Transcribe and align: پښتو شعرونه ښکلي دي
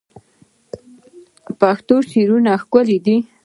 پښتو 1.59 1.95
شعرونه 2.11 2.51
ښکلي 2.63 2.97
دي 3.05 3.17